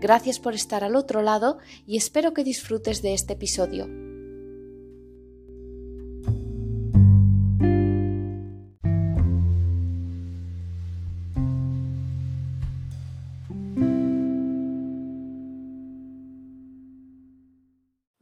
[0.00, 3.88] Gracias por estar al otro lado y espero que disfrutes de este episodio.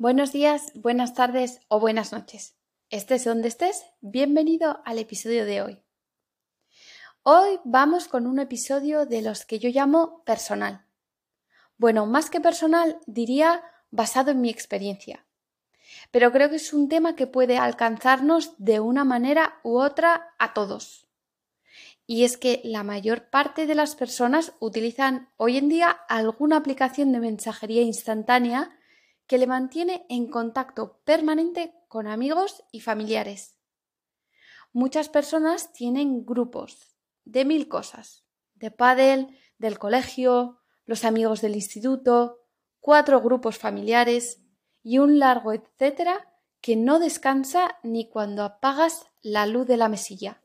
[0.02, 2.56] Buenos días, buenas tardes o buenas noches.
[2.90, 5.82] Estés donde estés, bienvenido al episodio de hoy.
[7.22, 10.84] Hoy vamos con un episodio de los que yo llamo personal.
[11.82, 15.26] Bueno, más que personal, diría basado en mi experiencia.
[16.12, 20.54] Pero creo que es un tema que puede alcanzarnos de una manera u otra a
[20.54, 21.08] todos.
[22.06, 27.10] Y es que la mayor parte de las personas utilizan hoy en día alguna aplicación
[27.10, 28.78] de mensajería instantánea
[29.26, 33.56] que le mantiene en contacto permanente con amigos y familiares.
[34.72, 38.22] Muchas personas tienen grupos de mil cosas,
[38.54, 42.40] de pádel, del colegio, los amigos del instituto,
[42.80, 44.40] cuatro grupos familiares
[44.82, 46.28] y un largo etcétera
[46.60, 50.42] que no descansa ni cuando apagas la luz de la mesilla.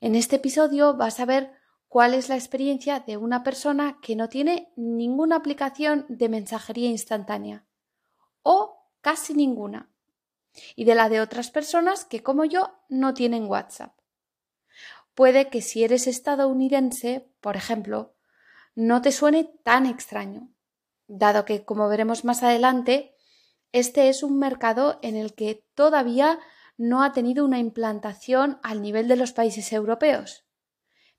[0.00, 1.52] En este episodio vas a ver
[1.88, 7.64] cuál es la experiencia de una persona que no tiene ninguna aplicación de mensajería instantánea
[8.42, 9.90] o casi ninguna
[10.76, 13.96] y de la de otras personas que como yo no tienen WhatsApp.
[15.14, 18.13] Puede que si eres estadounidense, por ejemplo,
[18.74, 20.48] no te suene tan extraño,
[21.06, 23.14] dado que, como veremos más adelante,
[23.72, 26.38] este es un mercado en el que todavía
[26.76, 30.44] no ha tenido una implantación al nivel de los países europeos.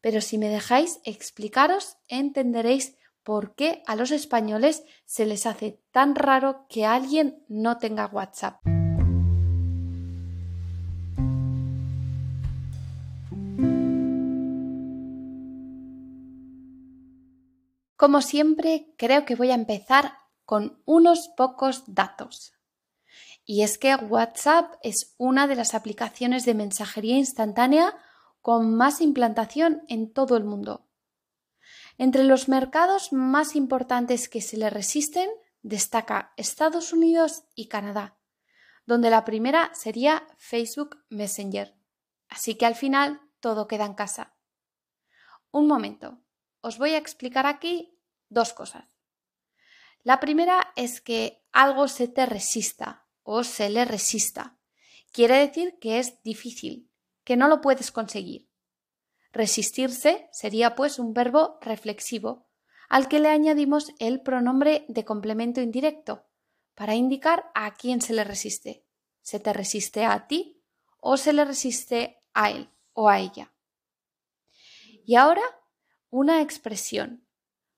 [0.01, 6.15] Pero si me dejáis explicaros, entenderéis por qué a los españoles se les hace tan
[6.15, 8.74] raro que alguien no tenga WhatsApp.
[17.95, 22.53] Como siempre, creo que voy a empezar con unos pocos datos.
[23.45, 27.95] Y es que WhatsApp es una de las aplicaciones de mensajería instantánea
[28.41, 30.87] con más implantación en todo el mundo.
[31.97, 35.29] Entre los mercados más importantes que se le resisten
[35.61, 38.17] destaca Estados Unidos y Canadá,
[38.85, 41.75] donde la primera sería Facebook Messenger.
[42.27, 44.35] Así que al final todo queda en casa.
[45.51, 46.19] Un momento,
[46.65, 47.95] os voy a explicar aquí
[48.27, 48.97] dos cosas.
[50.01, 54.57] La primera es que algo se te resista o se le resista.
[55.11, 56.89] Quiere decir que es difícil,
[57.23, 58.49] que no lo puedes conseguir.
[59.31, 62.47] Resistirse sería pues un verbo reflexivo
[62.89, 66.25] al que le añadimos el pronombre de complemento indirecto
[66.73, 68.87] para indicar a quién se le resiste.
[69.21, 70.63] ¿Se te resiste a ti
[70.99, 73.53] o se le resiste a él o a ella?
[75.05, 75.43] Y ahora
[76.09, 77.25] una expresión.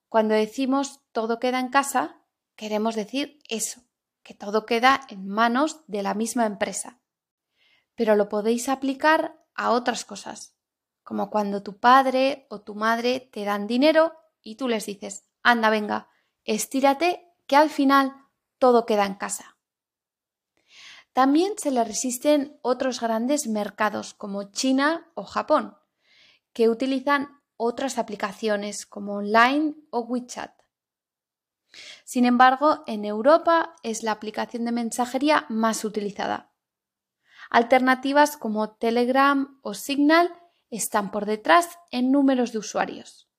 [0.10, 2.22] Cuando decimos todo queda en casa,
[2.56, 3.82] queremos decir eso,
[4.24, 7.00] que todo queda en manos de la misma empresa.
[7.96, 10.56] Pero lo podéis aplicar a otras cosas,
[11.04, 15.70] como cuando tu padre o tu madre te dan dinero y tú les dices, anda,
[15.70, 16.10] venga,
[16.44, 18.14] estírate, que al final
[18.58, 19.58] todo queda en casa.
[21.14, 25.76] También se le resisten otros grandes mercados como China o Japón,
[26.54, 30.52] que utilizan otras aplicaciones como Online o WeChat.
[32.06, 36.52] Sin embargo, en Europa es la aplicación de mensajería más utilizada.
[37.50, 40.34] Alternativas como Telegram o Signal
[40.70, 43.30] están por detrás en números de usuarios.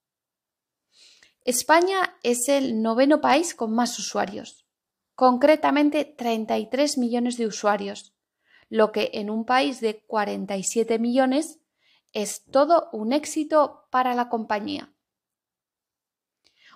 [1.44, 4.66] España es el noveno país con más usuarios,
[5.14, 8.14] concretamente 33 millones de usuarios,
[8.69, 11.58] lo que en un país de 47 millones
[12.12, 14.93] es todo un éxito para la compañía.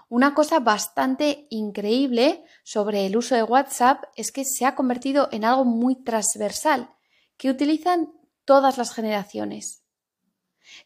[0.09, 5.45] Una cosa bastante increíble sobre el uso de WhatsApp es que se ha convertido en
[5.45, 6.95] algo muy transversal,
[7.39, 8.13] que utilizan
[8.45, 9.85] todas las generaciones.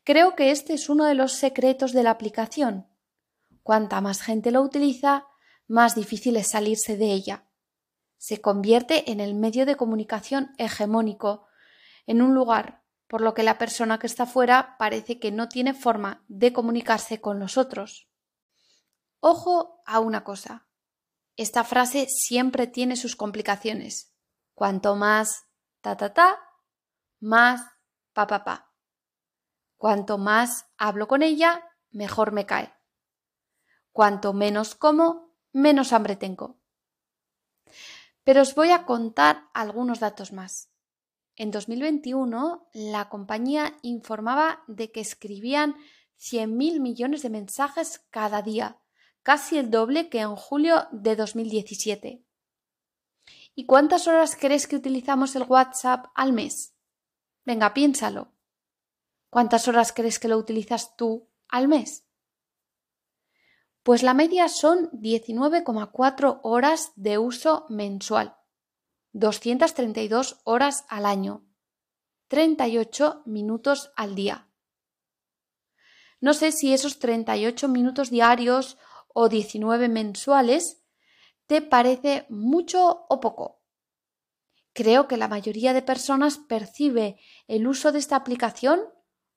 [0.04, 2.86] Creo que este es uno de los secretos de la aplicación.
[3.64, 5.26] Cuanta más gente lo utiliza,
[5.66, 7.48] más difícil es salirse de ella.
[8.16, 11.48] Se convierte en el medio de comunicación hegemónico,
[12.06, 15.74] en un lugar por lo que la persona que está fuera parece que no tiene
[15.74, 18.08] forma de comunicarse con los otros.
[19.20, 20.68] Ojo a una cosa.
[21.38, 24.14] esta frase siempre tiene sus complicaciones.
[24.54, 25.44] Cuanto más
[25.82, 26.40] ta ta ta,
[27.20, 27.60] más
[28.14, 28.72] pa pa pa.
[29.76, 32.72] Cuanto más hablo con ella, mejor me cae.
[33.92, 36.58] Cuanto menos como, menos hambre tengo.
[38.24, 40.70] Pero os voy a contar algunos datos más.
[41.38, 45.76] En 2021, la compañía informaba de que escribían
[46.18, 48.80] 100.000 millones de mensajes cada día,
[49.22, 52.24] casi el doble que en julio de 2017.
[53.54, 56.74] ¿Y cuántas horas crees que utilizamos el WhatsApp al mes?
[57.44, 58.32] Venga, piénsalo.
[59.28, 62.06] ¿Cuántas horas crees que lo utilizas tú al mes?
[63.82, 68.36] Pues la media son 19,4 horas de uso mensual,
[69.18, 71.48] 232 horas al año,
[72.28, 74.50] 38 minutos al día.
[76.20, 78.76] No sé si esos 38 minutos diarios
[79.14, 80.82] o 19 mensuales
[81.46, 83.62] te parece mucho o poco.
[84.74, 88.82] Creo que la mayoría de personas percibe el uso de esta aplicación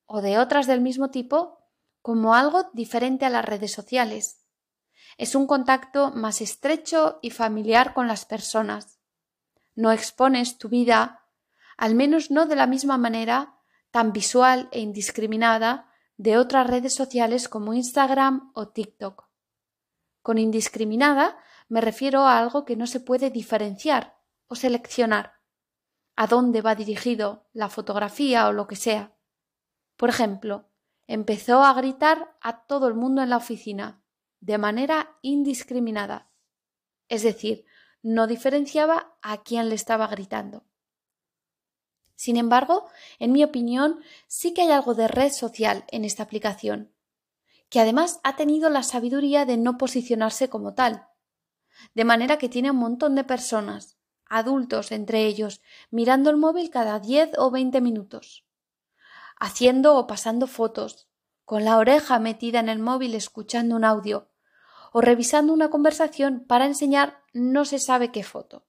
[0.05, 1.63] o de otras del mismo tipo
[2.01, 4.45] como algo diferente a las redes sociales.
[5.17, 8.98] Es un contacto más estrecho y familiar con las personas.
[9.79, 11.23] No expones tu vida,
[11.77, 13.55] al menos no de la misma manera,
[13.91, 19.29] tan visual e indiscriminada, de otras redes sociales como Instagram o TikTok.
[20.21, 21.37] Con indiscriminada
[21.69, 24.17] me refiero a algo que no se puede diferenciar
[24.47, 25.35] o seleccionar.
[26.17, 29.15] A dónde va dirigido la fotografía o lo que sea.
[29.95, 30.67] Por ejemplo,
[31.07, 34.03] empezó a gritar a todo el mundo en la oficina,
[34.41, 36.29] de manera indiscriminada.
[37.07, 37.63] Es decir,
[38.01, 40.63] no diferenciaba a quién le estaba gritando.
[42.15, 46.93] Sin embargo, en mi opinión, sí que hay algo de red social en esta aplicación,
[47.69, 51.07] que además ha tenido la sabiduría de no posicionarse como tal,
[51.93, 55.61] de manera que tiene un montón de personas, adultos entre ellos,
[55.91, 58.45] mirando el móvil cada 10 o 20 minutos
[59.39, 61.07] haciendo o pasando fotos,
[61.45, 64.28] con la oreja metida en el móvil escuchando un audio,
[64.91, 68.65] o revisando una conversación para enseñar no se sabe qué foto.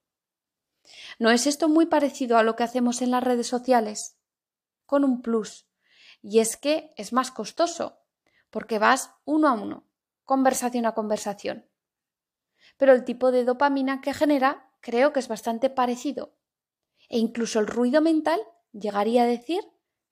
[1.19, 4.17] ¿No es esto muy parecido a lo que hacemos en las redes sociales?
[4.85, 5.67] Con un plus,
[6.21, 7.99] y es que es más costoso,
[8.49, 9.87] porque vas uno a uno,
[10.23, 11.67] conversación a conversación.
[12.77, 16.35] Pero el tipo de dopamina que genera creo que es bastante parecido,
[17.09, 18.39] e incluso el ruido mental
[18.71, 19.61] llegaría a decir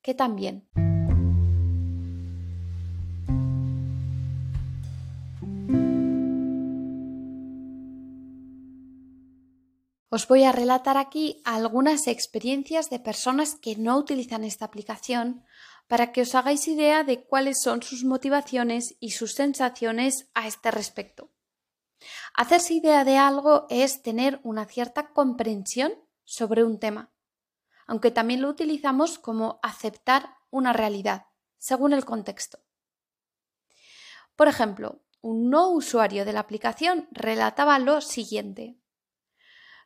[0.02, 0.68] que también.
[10.10, 15.44] Os voy a relatar aquí algunas experiencias de personas que no utilizan esta aplicación
[15.88, 20.72] para que os hagáis idea de cuáles son sus motivaciones y sus sensaciones a este
[20.72, 21.32] respecto.
[22.34, 27.12] Hacerse idea de algo es tener una cierta comprensión sobre un tema
[27.90, 31.26] aunque también lo utilizamos como aceptar una realidad,
[31.58, 32.60] según el contexto.
[34.36, 38.79] Por ejemplo, un no usuario de la aplicación relataba lo siguiente.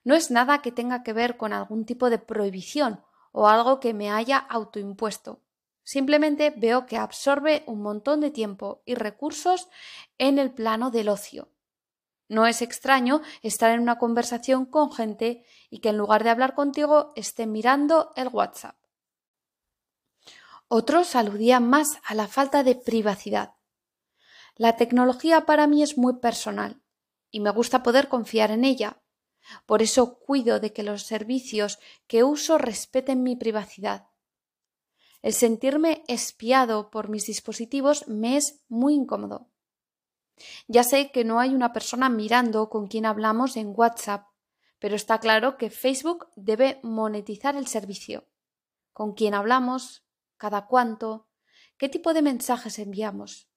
[0.03, 3.93] No es nada que tenga que ver con algún tipo de prohibición o algo que
[3.93, 5.41] me haya autoimpuesto.
[5.83, 9.67] Simplemente veo que absorbe un montón de tiempo y recursos
[10.17, 11.49] en el plano del ocio.
[12.29, 16.55] No es extraño estar en una conversación con gente y que en lugar de hablar
[16.55, 18.77] contigo esté mirando el WhatsApp.
[20.67, 23.53] Otros aludían más a la falta de privacidad.
[24.55, 26.81] La tecnología para mí es muy personal
[27.29, 29.02] y me gusta poder confiar en ella.
[29.65, 34.07] Por eso cuido de que los servicios que uso respeten mi privacidad.
[35.21, 39.49] El sentirme espiado por mis dispositivos me es muy incómodo.
[40.67, 44.27] Ya sé que no hay una persona mirando con quien hablamos en WhatsApp,
[44.79, 48.27] pero está claro que Facebook debe monetizar el servicio.
[48.91, 50.05] ¿Con quién hablamos?
[50.37, 51.29] ¿Cada cuánto?
[51.77, 53.49] ¿Qué tipo de mensajes enviamos?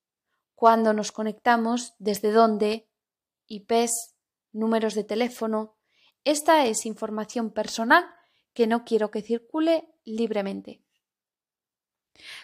[0.54, 1.94] ¿Cuándo nos conectamos?
[1.98, 2.88] ¿Desde dónde?
[3.46, 4.14] IPs,
[4.52, 5.75] números de teléfono.
[6.26, 8.04] Esta es información personal
[8.52, 10.82] que no quiero que circule libremente.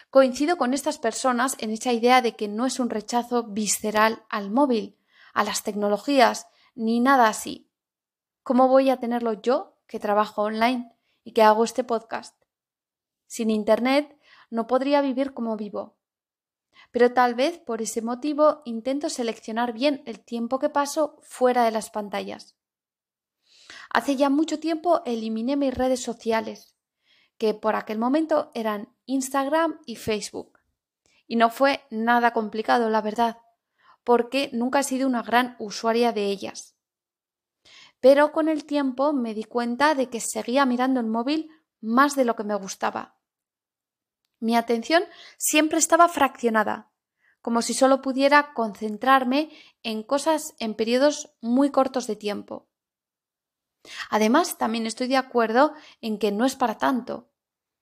[0.09, 4.51] Coincido con estas personas en esa idea de que no es un rechazo visceral al
[4.51, 4.97] móvil,
[5.33, 7.69] a las tecnologías, ni nada así.
[8.41, 12.41] ¿Cómo voy a tenerlo yo, que trabajo online y que hago este podcast?
[13.27, 14.17] Sin Internet
[14.49, 15.97] no podría vivir como vivo.
[16.91, 21.71] Pero tal vez por ese motivo intento seleccionar bien el tiempo que paso fuera de
[21.71, 22.55] las pantallas.
[23.93, 26.75] Hace ya mucho tiempo eliminé mis redes sociales,
[27.37, 30.59] que por aquel momento eran Instagram y Facebook.
[31.27, 33.37] Y no fue nada complicado, la verdad,
[34.03, 36.75] porque nunca he sido una gran usuaria de ellas.
[38.03, 42.25] pero con el tiempo me di cuenta de que seguía mirando el móvil más de
[42.25, 43.15] lo que me gustaba.
[44.41, 45.05] Mi atención
[45.37, 46.91] siempre estaba fraccionada,
[47.41, 49.51] como si solo pudiera concentrarme
[49.83, 52.67] en cosas en periodos muy cortos de tiempo.
[54.09, 57.29] Además, también estoy de acuerdo en que no es para tanto.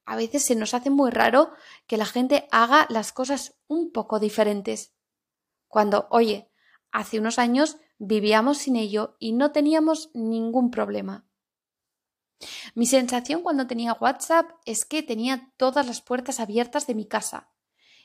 [0.06, 1.52] A veces se nos hace muy raro
[1.88, 4.94] que la gente haga las cosas un poco diferentes.
[5.68, 6.50] Cuando, oye,
[6.92, 11.26] hace unos años vivíamos sin ello y no teníamos ningún problema.
[12.74, 17.50] Mi sensación cuando tenía WhatsApp es que tenía todas las puertas abiertas de mi casa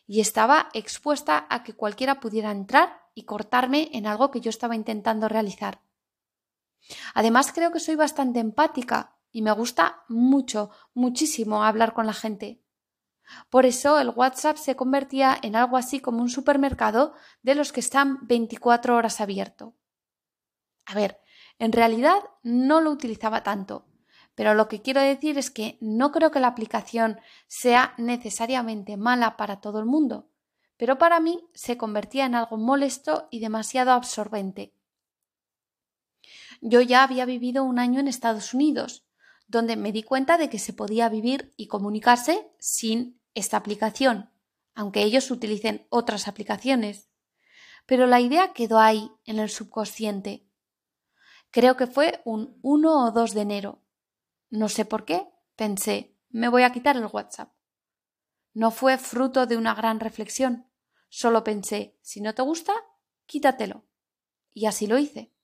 [0.06, 4.76] y estaba expuesta a que cualquiera pudiera entrar y cortarme en algo que yo estaba
[4.76, 5.80] intentando realizar.
[7.14, 12.62] Además, creo que soy bastante empática y me gusta mucho, muchísimo hablar con la gente.
[13.50, 17.80] Por eso el WhatsApp se convertía en algo así como un supermercado de los que
[17.80, 19.74] están 24 horas abierto.
[20.86, 21.20] A ver,
[21.58, 23.86] en realidad no lo utilizaba tanto,
[24.34, 27.18] pero lo que quiero decir es que no creo que la aplicación
[27.48, 30.28] sea necesariamente mala para todo el mundo,
[30.76, 34.75] pero para mí se convertía en algo molesto y demasiado absorbente.
[36.60, 39.06] Yo ya había vivido un año en Estados Unidos,
[39.46, 44.30] donde me di cuenta de que se podía vivir y comunicarse sin esta aplicación,
[44.74, 47.08] aunque ellos utilicen otras aplicaciones.
[47.86, 50.48] Pero la idea quedó ahí, en el subconsciente.
[51.50, 53.82] Creo que fue un 1 o 2 de enero,
[54.50, 57.52] no sé por qué, pensé, me voy a quitar el WhatsApp.
[58.54, 60.66] No fue fruto de una gran reflexión,
[61.08, 62.72] solo pensé, si no te gusta,
[63.26, 63.84] quítatelo.
[64.54, 65.35] Y así lo hice.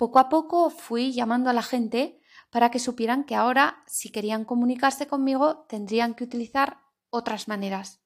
[0.00, 4.46] Poco a poco fui llamando a la gente para que supieran que ahora, si querían
[4.46, 6.80] comunicarse conmigo, tendrían que utilizar
[7.10, 8.00] otras maneras.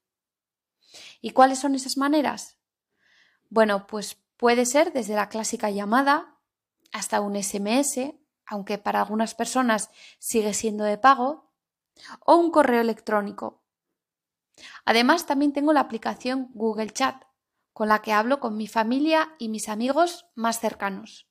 [1.20, 2.58] ¿Y cuáles son esas maneras?
[3.48, 6.40] Bueno, pues puede ser desde la clásica llamada
[6.92, 11.52] hasta un SMS aunque para algunas personas sigue siendo de pago,
[12.26, 13.62] o un correo electrónico.
[14.84, 17.22] Además, también tengo la aplicación Google Chat,
[17.72, 21.28] con la que hablo con mi familia y mis amigos más cercanos.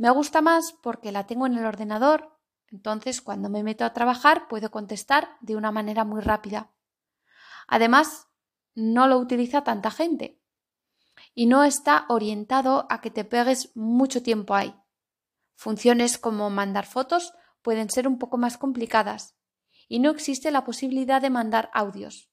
[0.00, 2.34] Me gusta más porque la tengo en el ordenador,
[2.68, 6.72] entonces cuando me meto a trabajar puedo contestar de una manera muy rápida.
[7.68, 8.26] Además,
[8.74, 10.40] no lo utiliza tanta gente
[11.34, 14.74] y no está orientado a que te pegues mucho tiempo ahí.
[15.54, 19.36] Funciones como mandar fotos pueden ser un poco más complicadas
[19.86, 22.30] y no existe la posibilidad de mandar audios.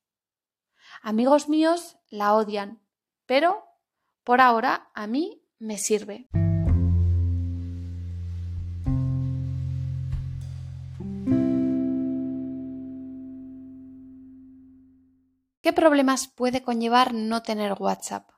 [1.02, 2.82] Amigos míos la odian,
[3.26, 3.66] pero
[4.24, 6.30] por ahora a mí me sirve.
[15.68, 18.32] ¿Qué problemas puede conllevar no tener WhatsApp?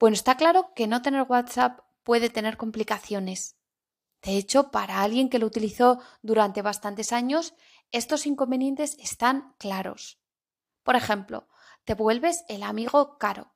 [0.00, 3.56] Bueno, está claro que no tener WhatsApp puede tener complicaciones
[4.22, 7.54] de hecho, para alguien que lo utilizó durante bastantes años,
[7.92, 10.20] estos inconvenientes están claros.
[10.82, 11.46] Por ejemplo,
[11.84, 13.54] te vuelves el amigo caro,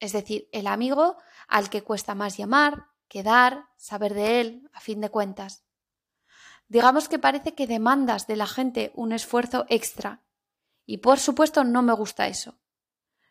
[0.00, 5.02] es decir, el amigo al que cuesta más llamar, quedar, saber de él, a fin
[5.02, 5.62] de cuentas.
[6.68, 10.22] Digamos que parece que demandas de la gente un esfuerzo extra.
[10.86, 12.58] Y por supuesto no me gusta eso.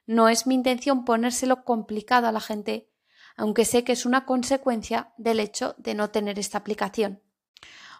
[0.05, 2.91] No es mi intención ponérselo complicado a la gente
[3.35, 7.21] aunque sé que es una consecuencia del hecho de no tener esta aplicación.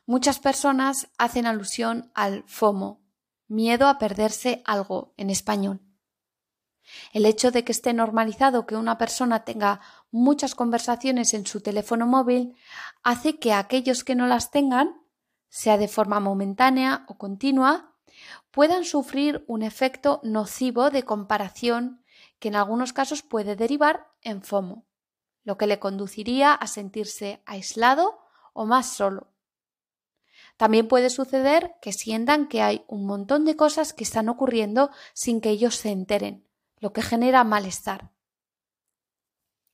[0.05, 3.01] Muchas personas hacen alusión al FOMO,
[3.48, 5.81] miedo a perderse algo en español.
[7.13, 9.79] El hecho de que esté normalizado que una persona tenga
[10.10, 12.55] muchas conversaciones en su teléfono móvil
[13.03, 15.01] hace que aquellos que no las tengan,
[15.48, 17.90] sea de forma momentánea o continua,
[18.51, 22.03] puedan sufrir un efecto nocivo de comparación
[22.39, 24.85] que en algunos casos puede derivar en FOMO
[25.43, 28.19] lo que le conduciría a sentirse aislado
[28.53, 29.27] o más solo.
[30.57, 35.41] También puede suceder que sientan que hay un montón de cosas que están ocurriendo sin
[35.41, 36.47] que ellos se enteren,
[36.79, 38.11] lo que genera malestar.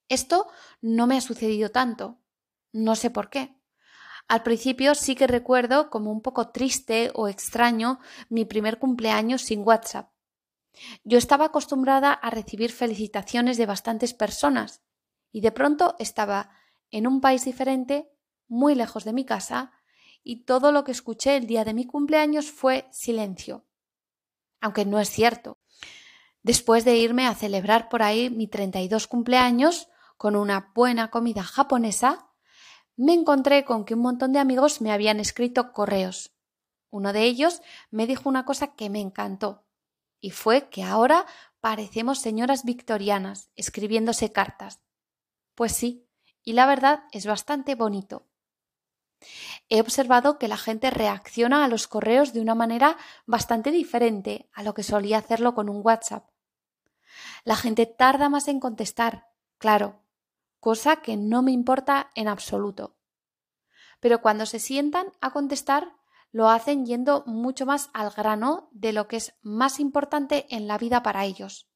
[0.07, 0.47] Esto
[0.81, 2.17] no me ha sucedido tanto.
[2.71, 3.56] No sé por qué.
[4.27, 9.61] Al principio sí que recuerdo como un poco triste o extraño mi primer cumpleaños sin
[9.61, 10.11] WhatsApp.
[11.03, 14.83] Yo estaba acostumbrada a recibir felicitaciones de bastantes personas
[15.31, 16.51] y de pronto estaba
[16.91, 18.09] en un país diferente,
[18.47, 19.71] muy lejos de mi casa,
[20.23, 23.65] y todo lo que escuché el día de mi cumpleaños fue silencio.
[24.59, 25.59] Aunque no es cierto.
[26.43, 32.26] Después de irme a celebrar por ahí mi 32 cumpleaños con una buena comida japonesa,
[32.97, 36.31] me encontré con que un montón de amigos me habían escrito correos.
[36.89, 37.61] Uno de ellos
[37.91, 39.63] me dijo una cosa que me encantó,
[40.19, 41.25] y fue que ahora
[41.61, 44.81] parecemos señoras victorianas escribiéndose cartas.
[45.53, 46.07] Pues sí,
[46.43, 48.27] y la verdad es bastante bonito.
[49.69, 54.63] He observado que la gente reacciona a los correos de una manera bastante diferente a
[54.63, 56.29] lo que solía hacerlo con un WhatsApp.
[57.43, 60.01] La gente tarda más en contestar, claro,
[60.59, 62.97] cosa que no me importa en absoluto.
[63.99, 65.93] Pero cuando se sientan a contestar,
[66.31, 70.77] lo hacen yendo mucho más al grano de lo que es más importante en la
[70.77, 71.69] vida para ellos.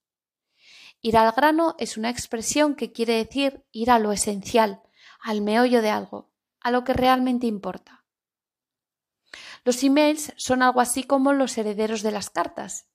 [1.02, 4.82] Ir al grano es una expresión que quiere decir ir a lo esencial,
[5.20, 8.06] al meollo de algo, a lo que realmente importa.
[9.64, 12.88] Los emails son algo así como los herederos de las cartas.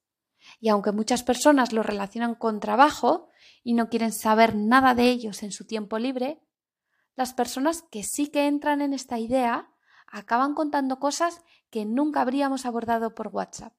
[0.61, 3.31] Y aunque muchas personas lo relacionan con trabajo
[3.67, 6.41] y no quieren saber nada de ellos en su tiempo libre,
[7.17, 9.73] las personas que sí que entran en esta idea
[10.07, 13.75] acaban contando cosas que nunca habríamos abordado por WhatsApp.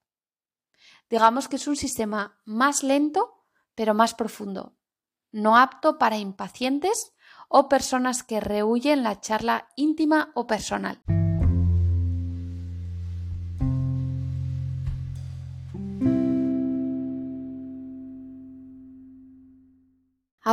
[1.10, 4.75] Digamos que es un sistema más lento, pero más profundo,
[5.32, 7.13] no apto para impacientes
[7.48, 11.01] o personas que rehuyen la charla íntima o personal.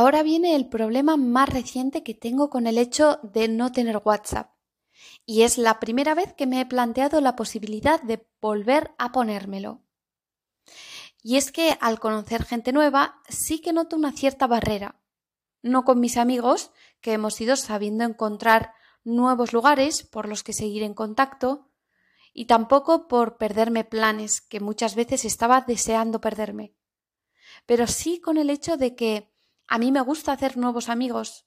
[0.05, 4.51] Ahora viene el problema más reciente que tengo con el hecho de no tener WhatsApp.
[5.25, 9.81] Y es la primera vez que me he planteado la posibilidad de volver a ponérmelo.
[11.23, 15.01] Y es que al conocer gente nueva sí que noto una cierta barrera.
[15.63, 16.69] No con mis amigos,
[17.01, 21.71] que hemos ido sabiendo encontrar nuevos lugares por los que seguir en contacto,
[22.31, 26.75] y tampoco por perderme planes que muchas veces estaba deseando perderme.
[27.65, 29.34] Pero sí con el hecho de que
[29.67, 31.45] a mí me gusta hacer nuevos amigos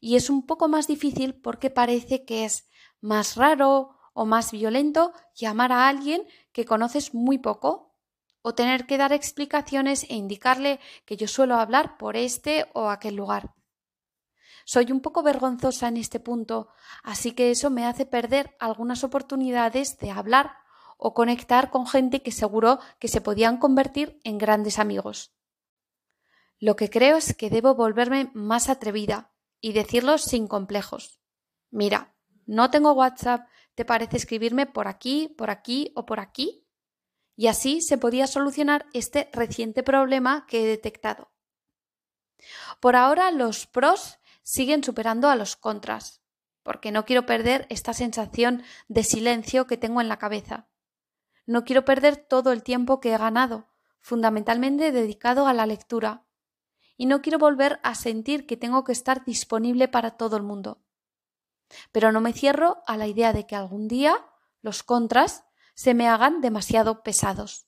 [0.00, 2.68] y es un poco más difícil porque parece que es
[3.00, 7.96] más raro o más violento llamar a alguien que conoces muy poco
[8.42, 13.16] o tener que dar explicaciones e indicarle que yo suelo hablar por este o aquel
[13.16, 13.54] lugar.
[14.64, 16.68] Soy un poco vergonzosa en este punto,
[17.02, 20.52] así que eso me hace perder algunas oportunidades de hablar
[20.96, 25.32] o conectar con gente que seguro que se podían convertir en grandes amigos.
[26.60, 31.18] Lo que creo es que debo volverme más atrevida y decirlo sin complejos.
[31.70, 32.14] Mira,
[32.46, 36.66] no tengo WhatsApp, ¿te parece escribirme por aquí, por aquí o por aquí?
[37.34, 41.32] Y así se podía solucionar este reciente problema que he detectado.
[42.78, 46.22] Por ahora los pros siguen superando a los contras,
[46.62, 50.68] porque no quiero perder esta sensación de silencio que tengo en la cabeza.
[51.46, 53.70] No quiero perder todo el tiempo que he ganado,
[54.00, 56.26] fundamentalmente dedicado a la lectura,
[57.00, 60.82] y no quiero volver a sentir que tengo que estar disponible para todo el mundo.
[61.92, 64.28] Pero no me cierro a la idea de que algún día
[64.60, 67.66] los contras se me hagan demasiado pesados.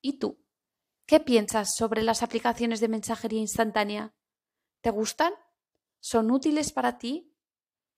[0.00, 0.42] ¿Y tú?
[1.04, 4.14] ¿Qué piensas sobre las aplicaciones de mensajería instantánea?
[4.80, 5.34] ¿Te gustan?
[6.00, 7.36] ¿Son útiles para ti?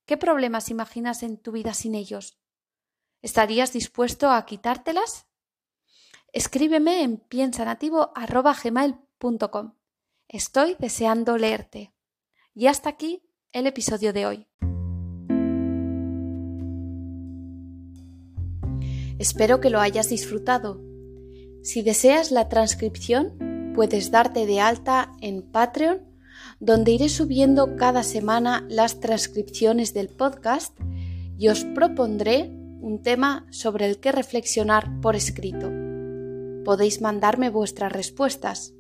[0.06, 2.36] ¿Qué problemas imaginas en tu vida sin ellos?
[3.22, 5.28] ¿Estarías dispuesto a quitártelas?
[6.32, 9.77] Escríbeme en piensanativo.gmail.com.
[10.30, 11.94] Estoy deseando leerte.
[12.54, 14.46] Y hasta aquí el episodio de hoy.
[19.18, 20.82] Espero que lo hayas disfrutado.
[21.62, 26.02] Si deseas la transcripción, puedes darte de alta en Patreon,
[26.60, 30.78] donde iré subiendo cada semana las transcripciones del podcast
[31.38, 32.50] y os propondré
[32.82, 35.72] un tema sobre el que reflexionar por escrito.
[36.66, 38.74] Podéis mandarme vuestras respuestas.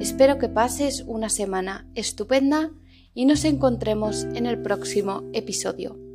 [0.00, 2.70] Espero que pases una semana estupenda
[3.12, 6.09] y nos encontremos en el próximo episodio.